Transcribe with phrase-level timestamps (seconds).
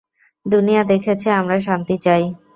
[0.45, 2.23] দুনিয়া দেখেছে আমরা শান্তি চাই।